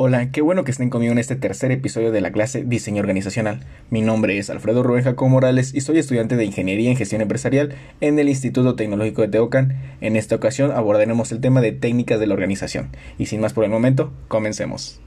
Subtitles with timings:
[0.00, 3.64] Hola, qué bueno que estén conmigo en este tercer episodio de la clase Diseño Organizacional.
[3.90, 7.74] Mi nombre es Alfredo Rubén Jacob Morales y soy estudiante de Ingeniería en Gestión Empresarial
[8.00, 9.76] en el Instituto Tecnológico de Teocan.
[10.00, 12.90] En esta ocasión abordaremos el tema de técnicas de la organización.
[13.18, 15.00] Y sin más por el momento, comencemos.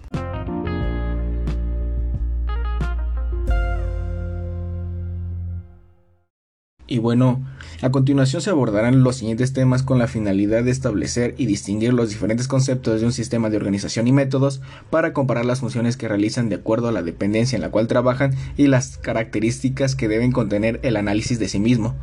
[6.92, 7.42] Y bueno,
[7.82, 12.10] a continuación se abordarán los siguientes temas con la finalidad de establecer y distinguir los
[12.10, 14.60] diferentes conceptos de un sistema de organización y métodos
[14.90, 18.36] para comparar las funciones que realizan de acuerdo a la dependencia en la cual trabajan
[18.58, 21.96] y las características que deben contener el análisis de sí mismo.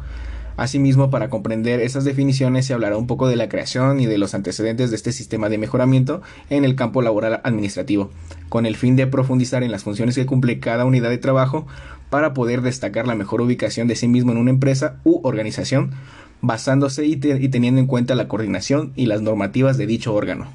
[0.59, 4.35] Asimismo, para comprender esas definiciones se hablará un poco de la creación y de los
[4.35, 8.11] antecedentes de este sistema de mejoramiento en el campo laboral administrativo,
[8.49, 11.69] con el fin de profundizar en las funciones que cumple cada unidad de trabajo
[12.11, 15.93] para poder destacar la mejor ubicación de sí mismo en una empresa u organización,
[16.41, 20.49] basándose y, teniendo en cuenta la coordinación y las normativas de dicho órgano.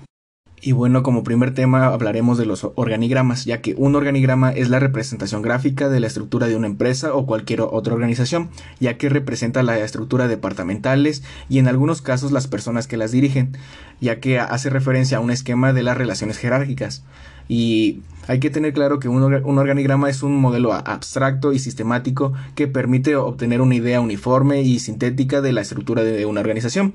[0.66, 4.80] Y bueno, como primer tema hablaremos de los organigramas, ya que un organigrama es la
[4.80, 9.62] representación gráfica de la estructura de una empresa o cualquier otra organización, ya que representa
[9.62, 13.58] la estructura departamentales y en algunos casos las personas que las dirigen,
[14.00, 17.04] ya que hace referencia a un esquema de las relaciones jerárquicas.
[17.50, 22.70] Y hay que tener claro que un, organigrama es un modelo abstracto y sistemático que
[22.70, 26.94] permite obtener una idea uniforme y sintética de la estructura de una organización,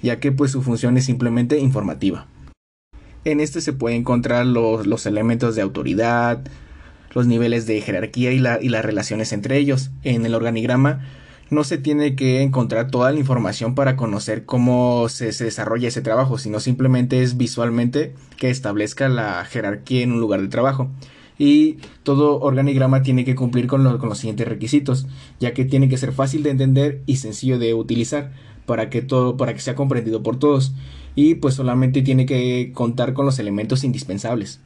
[0.00, 2.28] ya que pues su función es simplemente informativa.
[3.24, 6.42] En este se puede encontrar los, los elementos de autoridad,
[7.14, 9.90] los niveles de jerarquía y, la, y las relaciones entre ellos.
[10.02, 11.06] En el organigrama
[11.50, 16.00] no se tiene que encontrar toda la información para conocer cómo se, se, desarrolla ese
[16.00, 20.88] trabajo, sino simplemente es visualmente que establezca la jerarquía en un lugar de trabajo.
[21.38, 25.06] Y todo organigrama tiene que cumplir con, con los siguientes requisitos,
[25.40, 28.32] ya que tiene que ser fácil de entender y sencillo de utilizar
[28.66, 30.74] para que todo, para que sea comprendido por todos
[31.14, 34.60] y pues solamente tiene que contar con los elementos indispensables.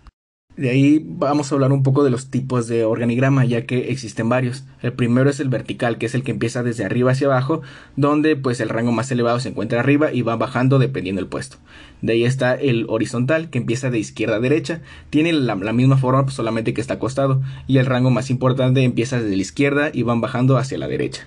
[0.57, 4.29] De ahí vamos a hablar un poco de los tipos de organigrama, ya que existen
[4.29, 4.63] varios.
[4.83, 7.63] El primero es el vertical, que es el que empieza desde arriba hacia abajo,
[7.97, 11.57] donde pues el rango más elevado se encuentra arriba y va bajando dependiendo del puesto.
[12.03, 14.81] De ahí está el horizontal, que empieza de izquierda a derecha,
[15.11, 19.21] tiene la, misma forma, pues, solamente que está acostado, y el rango más importante empieza
[19.21, 21.27] desde la izquierda y van bajando hacia la derecha.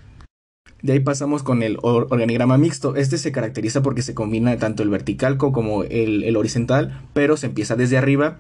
[0.81, 2.95] De ahí pasamos con el organigrama mixto.
[2.95, 7.75] Este se caracteriza porque se combina tanto el vertical como el, horizontal, pero se empieza
[7.75, 8.37] desde arriba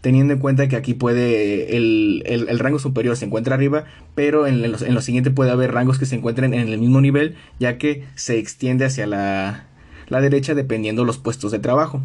[0.00, 3.84] teniendo en cuenta que aquí puede el, el, rango superior se encuentra arriba,
[4.14, 7.00] pero en lo, en lo, siguiente puede haber rangos que se encuentren en el mismo
[7.00, 9.66] nivel, ya que se extiende hacia la,
[10.08, 12.00] la derecha dependiendo los puestos de trabajo.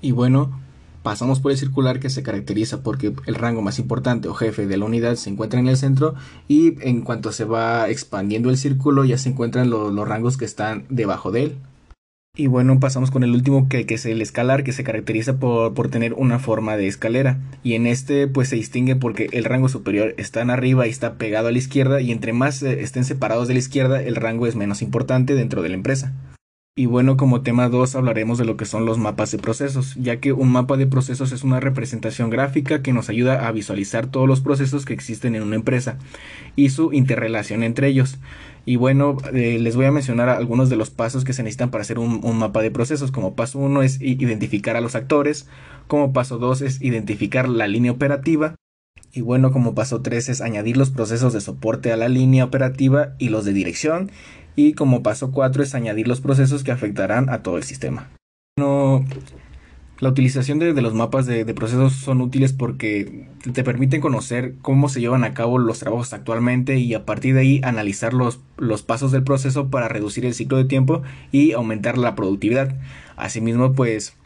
[0.00, 0.60] Y bueno,
[1.02, 4.76] Pasamos por el circular que se caracteriza porque el rango más importante o jefe de
[4.76, 6.14] la unidad se encuentra en el centro
[6.46, 10.44] y en cuanto se va expandiendo el círculo ya se encuentran lo, los rangos que
[10.44, 11.56] están debajo de él.
[12.36, 15.74] Y bueno, pasamos con el último que, que es el escalar, que se caracteriza por,
[15.74, 17.40] por, tener una forma de escalera.
[17.64, 21.14] Y en este pues se distingue porque el rango superior está en arriba y está
[21.14, 24.46] pegado a la izquierda y entre más eh, estén separados de la izquierda el rango
[24.46, 26.12] es menos importante dentro de la empresa.
[26.76, 30.20] Y bueno, como tema 2 hablaremos de lo que son los mapas de procesos, ya
[30.20, 34.28] que un mapa de procesos es una representación gráfica que nos ayuda a visualizar todos
[34.28, 35.98] los procesos que existen en una empresa
[36.54, 38.18] y su interrelación entre ellos.
[38.66, 41.82] Y bueno, eh, les voy a mencionar algunos de los pasos que se necesitan para
[41.82, 43.10] hacer un, un mapa de procesos.
[43.10, 45.48] Como paso 1 es identificar a los actores,
[45.88, 48.54] como paso 2 es identificar la línea operativa,
[49.12, 53.14] y bueno, como paso 3 es añadir los procesos de soporte a la línea operativa
[53.18, 54.12] y los de dirección
[54.56, 58.08] y como paso 4 es añadir los procesos que afectarán a todo el sistema.
[60.00, 64.54] La utilización de, de los mapas de, de, procesos son útiles porque te permiten conocer
[64.62, 68.40] cómo se llevan a cabo los trabajos actualmente y a partir de ahí analizar los,
[68.56, 71.02] los pasos del proceso para reducir el ciclo de tiempo
[71.32, 72.76] y aumentar la productividad.
[73.16, 74.16] Asimismo, pues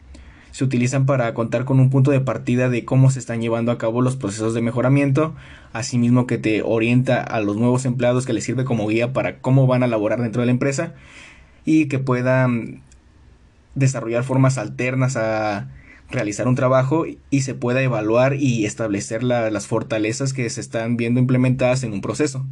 [0.55, 3.77] se utilizan para contar con un punto de partida de cómo se están llevando a
[3.77, 5.35] cabo los procesos de mejoramiento,
[5.73, 9.67] asimismo que te orienta a los nuevos empleados que les sirve como guía para cómo
[9.67, 10.93] van a laborar dentro de la empresa
[11.65, 12.79] y que puedan
[13.73, 15.67] desarrollar formas alternas a
[16.09, 20.95] realizar un trabajo y se pueda evaluar y establecer la, las fortalezas que se están
[20.95, 22.45] viendo implementadas en un proceso.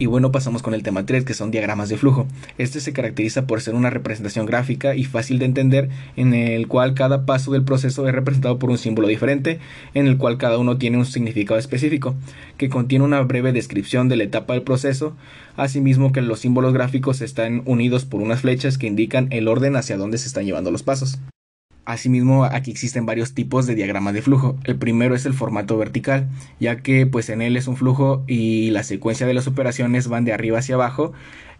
[0.00, 2.28] Y bueno, pasamos con el tema 3, que son diagramas de flujo.
[2.56, 6.94] Este se caracteriza por ser una representación gráfica y fácil de entender, en el cual
[6.94, 9.58] cada paso del proceso es representado por un símbolo diferente,
[9.94, 12.14] en el cual cada uno tiene un significado específico,
[12.58, 15.16] que contiene una breve descripción de la etapa del proceso,
[15.56, 19.96] asimismo que los símbolos gráficos están unidos por unas flechas que indican el orden hacia
[19.96, 21.18] donde se están llevando los pasos.
[21.88, 24.58] Asimismo, aquí existen varios tipos de diagrama de flujo.
[24.64, 26.28] El primero es el formato vertical,
[26.60, 30.26] ya que pues en él es un flujo y la secuencia de las operaciones van
[30.26, 31.14] de arriba hacia abajo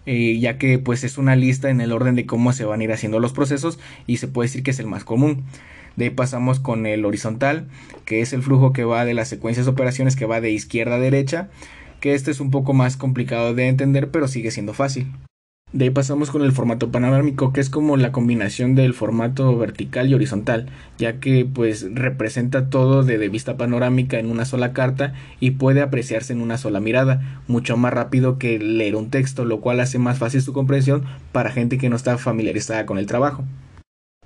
[0.04, 2.84] eh, ya que pues es una lista en el orden de cómo se van a
[2.84, 5.44] ir haciendo los procesos y se puede decir que es el más común.
[5.96, 7.68] De ahí pasamos con el horizontal,
[8.04, 10.96] que es el flujo que va de las secuencias de operaciones que va de izquierda
[10.96, 11.48] a derecha,
[12.00, 15.10] que este es un poco más complicado de entender, pero sigue siendo fácil.
[15.74, 20.08] De ahí pasamos con el formato panorámico, que es como la combinación del formato vertical
[20.08, 25.12] y horizontal, ya que pues representa todo de, de, vista panorámica en una sola carta
[25.40, 29.60] y puede apreciarse en una sola mirada, mucho más rápido que leer un texto, lo
[29.60, 33.44] cual hace más fácil su comprensión para gente que no está familiarizada con el trabajo.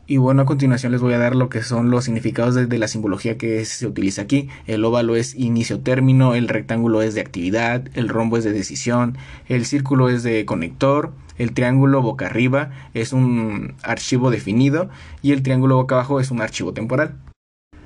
[0.04, 2.88] Y bueno, a continuación les voy a dar lo que son los significados de, la
[2.88, 4.48] simbología que se utiliza aquí.
[4.66, 9.16] El óvalo es inicio-término, el rectángulo es de actividad, el rombo es de decisión,
[9.48, 14.90] el círculo es de conector, el triángulo boca arriba es un archivo definido
[15.22, 17.16] y el triángulo boca abajo es un archivo temporal.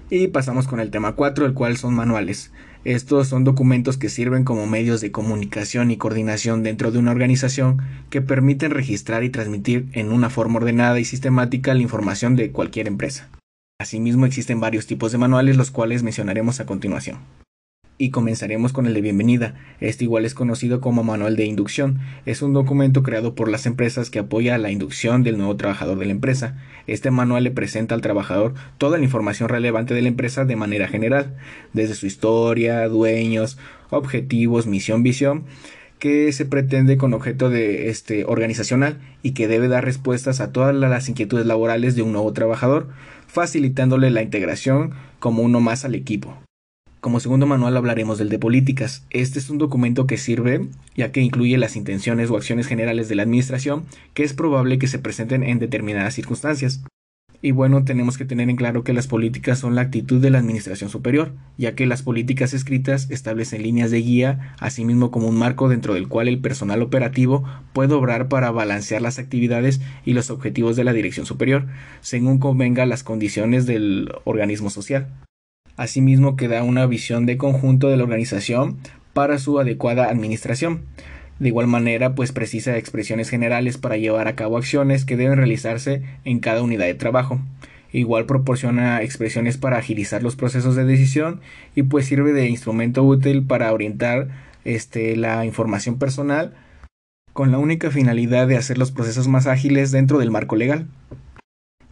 [0.08, 2.52] Y pasamos con el tema 4, el cual son manuales.
[2.86, 7.82] Estos son documentos que sirven como medios de comunicación y coordinación dentro de una organización
[8.10, 12.86] que permiten registrar y transmitir en una forma ordenada y sistemática la información de cualquier
[12.86, 13.28] empresa.
[13.80, 17.18] Asimismo existen varios tipos de manuales los cuales mencionaremos a continuación
[17.98, 19.54] y comenzaremos con el de bienvenida.
[19.80, 22.00] Este igual es conocido como manual de inducción.
[22.26, 26.06] Es un documento creado por las empresas que apoya la inducción del nuevo trabajador de
[26.06, 26.58] la empresa.
[26.86, 30.88] Este manual le presenta al trabajador toda la información relevante de la empresa de manera
[30.88, 31.36] general,
[31.72, 33.58] desde su historia, dueños,
[33.90, 35.44] objetivos, misión, visión,
[35.98, 40.74] que se pretende con objeto de este organizacional y que debe dar respuestas a todas
[40.74, 42.88] las inquietudes laborales de un nuevo trabajador,
[43.26, 46.36] facilitándole la integración como uno más al equipo.
[47.00, 49.06] Como segundo manual hablaremos del de políticas.
[49.10, 50.66] Este es un documento que sirve
[50.96, 53.84] ya que incluye las intenciones o acciones generales de la Administración
[54.14, 56.82] que es probable que se presenten en determinadas circunstancias.
[57.42, 60.38] Y bueno, tenemos que tener en claro que las políticas son la actitud de la
[60.38, 65.68] Administración Superior, ya que las políticas escritas establecen líneas de guía, asimismo como un marco
[65.68, 67.44] dentro del cual el personal operativo
[67.74, 71.66] puede obrar para balancear las actividades y los objetivos de la Dirección Superior,
[72.00, 75.08] según convenga las condiciones del organismo social
[75.76, 78.78] asimismo que da una visión de conjunto de la organización
[79.12, 80.82] para su adecuada administración.
[81.38, 86.02] De igual manera, pues precisa expresiones generales para llevar a cabo acciones que deben realizarse
[86.24, 87.40] en cada unidad de trabajo.
[87.92, 91.40] Igual proporciona expresiones para agilizar los procesos de decisión
[91.74, 94.28] y pues sirve de instrumento útil para orientar
[94.64, 96.54] este, la información personal
[97.32, 100.88] con la única finalidad de hacer los procesos más ágiles dentro del marco legal.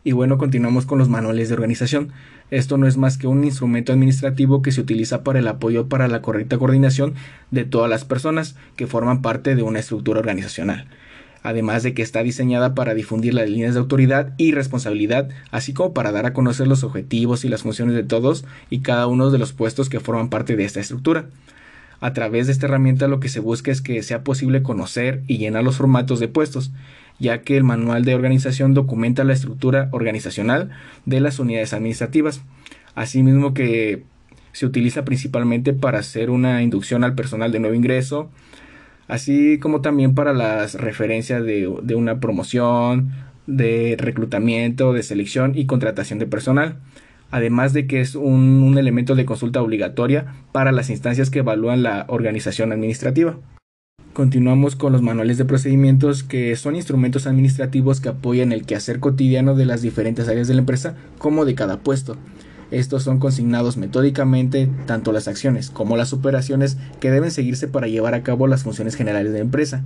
[0.06, 2.12] Y bueno, continuamos con los manuales de organización.
[2.50, 6.08] Esto no es más que un instrumento administrativo que se utiliza para el apoyo para
[6.08, 7.14] la correcta coordinación
[7.50, 10.86] de todas las personas que forman parte de una estructura organizacional.
[11.42, 15.94] Además de que está diseñada para difundir las líneas de autoridad y responsabilidad, así como
[15.94, 19.38] para dar a conocer los objetivos y las funciones de todos y cada uno de
[19.38, 21.26] los puestos que forman parte de esta estructura.
[22.00, 25.38] A través de esta herramienta lo que se busca es que sea posible conocer y
[25.38, 26.72] llenar los formatos de puestos,
[27.18, 30.70] ya que el manual de organización documenta la estructura organizacional
[31.06, 32.42] de las unidades administrativas,
[32.94, 34.02] asimismo que
[34.52, 38.30] se utiliza principalmente para hacer una inducción al personal de nuevo ingreso,
[39.08, 43.12] así como también para las referencias de, una promoción,
[43.46, 46.78] de reclutamiento, de selección y contratación de personal,
[47.30, 52.04] además de que es un, elemento de consulta obligatoria para las instancias que evalúan la
[52.08, 53.36] organización administrativa.
[54.14, 59.56] Continuamos con los manuales de procedimientos que son instrumentos administrativos que apoyan el quehacer cotidiano
[59.56, 62.16] de las diferentes áreas de la empresa como de cada puesto.
[62.70, 68.14] Estos son consignados metódicamente tanto las acciones como las operaciones que deben seguirse para llevar
[68.14, 69.82] a cabo las funciones generales de la empresa,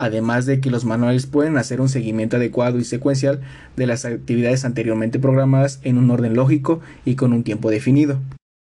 [0.00, 3.42] además de que los manuales pueden hacer un seguimiento adecuado y secuencial
[3.76, 8.18] de las actividades anteriormente programadas en un orden lógico y con un tiempo definido.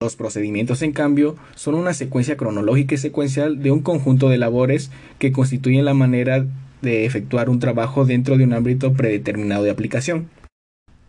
[0.02, 4.90] Los procedimientos, en cambio, son una secuencia cronológica y secuencial de un conjunto de labores
[5.20, 6.44] que constituyen la manera
[6.80, 10.28] de efectuar un trabajo dentro de un ámbito predeterminado de aplicación,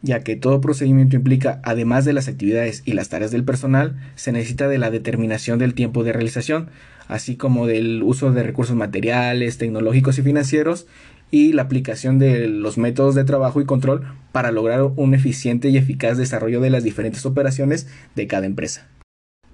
[0.03, 4.31] ya que todo procedimiento implica, además de las actividades y las tareas del personal, se
[4.31, 6.69] necesita de la determinación del tiempo de realización,
[7.07, 10.85] así como del uso de recursos materiales, tecnológicos y financieros,
[11.33, 15.77] y la aplicación de los métodos de trabajo y control para lograr un eficiente y
[15.77, 18.87] eficaz desarrollo de las diferentes operaciones de cada empresa.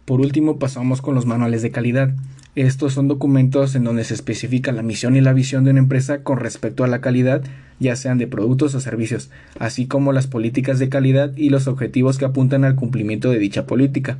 [0.03, 2.13] Por último, pasamos con los manuales de calidad.
[2.55, 6.21] Estos son documentos en donde se especifica la misión y la visión de una empresa
[6.21, 7.43] con respecto a la calidad,
[7.79, 12.17] ya sean de productos o servicios, así como las políticas de calidad y los objetivos
[12.17, 14.17] que apuntan al cumplimiento de dicha política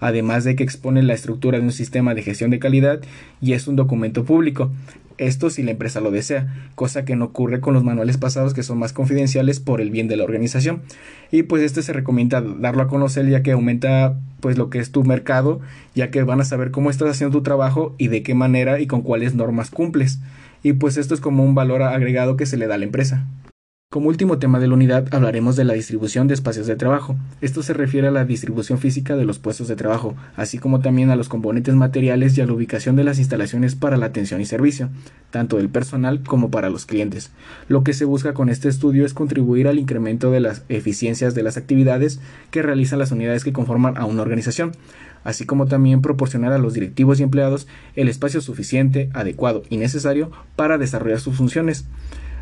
[0.00, 3.00] además de que expone la estructura de un sistema de gestión de calidad
[3.40, 4.70] y es un documento público.
[5.18, 8.62] Esto si la empresa lo desea, cosa que no ocurre con los manuales pasados que
[8.62, 10.82] son más confidenciales por el bien de la organización.
[11.30, 14.92] Y pues este se recomienda darlo a conocer ya que aumenta pues lo que es
[14.92, 15.60] tu mercado,
[15.94, 18.86] ya que van a saber cómo estás haciendo tu trabajo y de qué manera y
[18.86, 20.20] con cuáles normas cumples.
[20.62, 23.26] y pues esto es como un valor agregado que se le da a la empresa.
[23.90, 27.16] Como último tema de la unidad hablaremos de la distribución de espacios de trabajo.
[27.40, 31.08] Esto se refiere a la distribución física de los puestos de trabajo, así como también
[31.08, 34.44] a los componentes materiales y a la ubicación de las instalaciones para la atención y
[34.44, 34.90] servicio,
[35.30, 37.30] tanto del personal como para los clientes.
[37.66, 41.44] Lo que se busca con este estudio es contribuir al incremento de las eficiencias de
[41.44, 44.72] las actividades que realizan las unidades que conforman a una organización,
[45.24, 47.66] así como también proporcionar a los directivos y empleados
[47.96, 51.86] el espacio suficiente, adecuado y necesario para desarrollar sus funciones.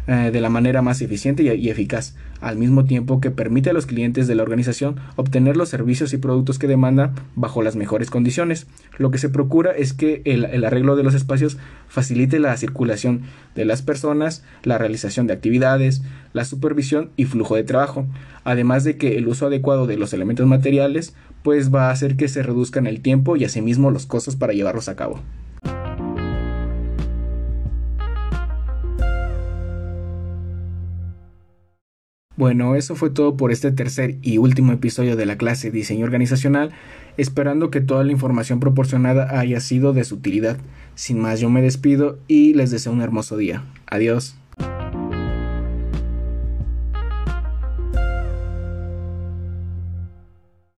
[0.09, 3.87] Eh, de la manera más eficiente y, eficaz, al mismo tiempo que permite a los
[3.87, 8.69] clientes de la organización obtener los servicios y productos que demandan bajo las mejores condiciones.
[8.99, 11.59] Lo que se procura es que el, arreglo de los espacios
[11.89, 13.23] facilite la circulación
[13.57, 18.07] de las personas, la realización de actividades, la supervisión y flujo de trabajo,
[18.45, 22.29] además de que el uso adecuado de los elementos materiales pues va a hacer que
[22.29, 25.21] se reduzcan el tiempo y asimismo los costos para llevarlos a cabo.
[32.37, 36.71] Bueno, eso fue todo por este tercer y último episodio de la clase Diseño Organizacional,
[37.17, 40.59] esperando que toda la información proporcionada haya sido de su utilidad.
[40.95, 43.65] Sin más, yo me despido y les deseo un hermoso día.
[43.87, 44.37] Adiós.